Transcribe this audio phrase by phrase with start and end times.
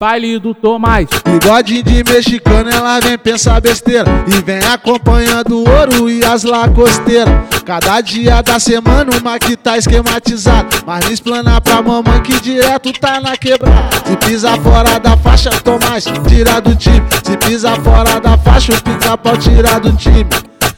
[0.00, 1.06] Baile do Tomás.
[1.24, 4.04] Bigode de mexicano, ela vem pensar besteira.
[4.26, 7.32] E vem acompanhando o ouro e as lacosteiras.
[7.64, 10.68] Cada dia da semana, uma que tá esquematizada.
[10.84, 13.88] Mas me explana pra mamãe que direto tá na quebrada.
[14.04, 17.02] Se pisa fora da faixa, Tomás, tira do time.
[17.22, 20.26] Se pisa fora da faixa, o pica-pau tira do time.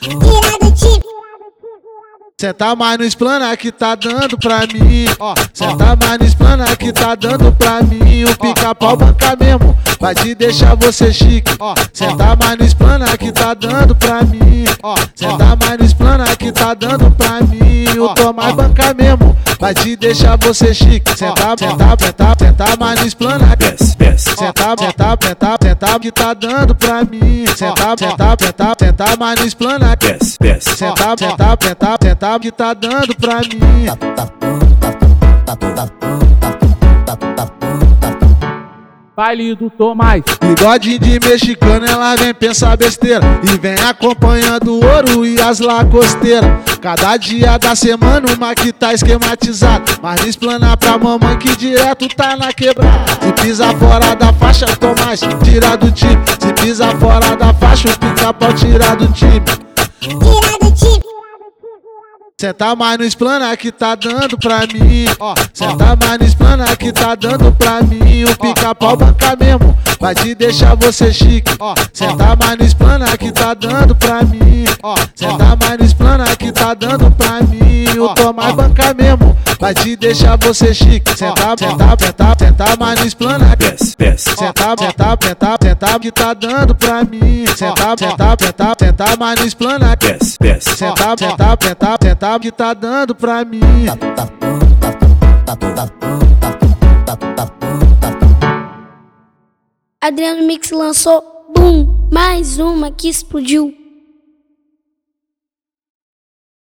[0.00, 1.00] Tira do time.
[2.40, 5.04] Senta mais no esplana que tá dando pra mim.
[5.18, 8.24] Ó, senta mais no esplana que tá dando pra mim.
[8.24, 11.54] O pica-pau banca mesmo, vai te deixar você chique.
[11.60, 14.64] Ó, senta mais no esplana que tá dando pra mim.
[14.82, 17.84] Ó, senta mais no esplana que tá dando pra mim.
[17.98, 21.10] O Tomás banca mesmo, vai te deixar você chique.
[21.14, 23.54] Senta, senta, senta, senta mais no esplana.
[24.50, 27.46] Senta, senta, senta, senta que tá dando pra mim.
[27.56, 29.94] Senta, senta, senta, senta mais no esplana.
[29.94, 30.76] Desce, desce.
[30.76, 33.86] Senta, senta, senta, senta que tá dando pra mim.
[39.16, 40.22] Baile do Tomás.
[40.40, 43.24] Bigode de mexicano, ela vem pensar besteira.
[43.44, 46.50] E vem acompanhando o ouro e as lacosteiras.
[46.80, 49.84] Cada dia da semana, uma que tá esquematizada.
[50.02, 53.04] Mas explana pra mamãe que direto tá na quebrada.
[53.20, 56.16] Se pisa fora da faixa, Tomás, tira do time.
[56.38, 59.42] Se pisa fora da faixa, o pica-pau tira do time.
[60.00, 61.00] Tira do time.
[62.40, 65.04] Senta mais no esplana que tá dando pra mim.
[65.18, 68.24] Ó, senta mais no esplana que tá dando pra mim.
[68.24, 71.54] O pica-pau banca mesmo, vai te deixar você chique.
[71.60, 74.64] Ó, senta mais no esplana que tá dando pra mim.
[74.82, 75.78] Ó, senta mais
[76.60, 77.98] tá dando pra mim.
[77.98, 81.10] O Tomás banca mesmo, vai te deixar você chique.
[81.16, 83.56] Senta, senta, senta, senta mais no esplana.
[83.56, 84.30] Desce, desce.
[84.36, 87.46] Senta, senta, senta, senta que tá dando pra mim.
[87.56, 89.96] Senta, senta, senta, senta mais no esplana.
[89.96, 90.76] Desce, desce.
[90.76, 93.60] Senta, senta, senta, senta que tá dando pra mim.
[100.02, 101.22] Adriano Mix lançou
[101.54, 103.79] Boom, mais uma que explodiu.